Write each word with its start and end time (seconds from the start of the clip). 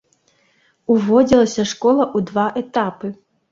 Уводзілася 0.93 1.67
школа 1.73 2.03
ў 2.17 2.33
два 2.33 2.47
этапы. 2.65 3.15